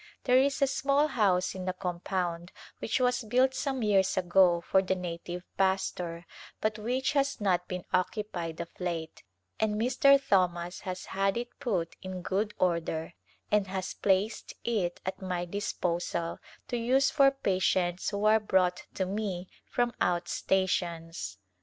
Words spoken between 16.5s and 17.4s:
to use for